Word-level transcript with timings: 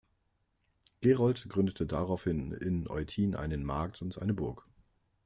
Gerold 1.01 1.45
gründete 1.47 1.85
daraufhin 1.85 2.53
in 2.53 2.89
Eutin 2.89 3.35
einen 3.35 3.63
Markt 3.63 4.01
und 4.01 4.19
eine 4.19 4.33
Burg. 4.33 4.65